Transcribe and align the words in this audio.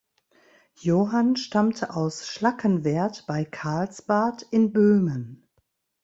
Johann 0.79 1.35
stammte 1.35 1.95
aus 1.95 2.25
Schlackenwerth 2.27 3.27
bei 3.27 3.45
Karlsbad 3.45 4.41
in 4.49 4.73
Böhmen. 4.73 5.47